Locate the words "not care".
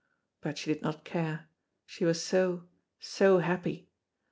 0.81-1.47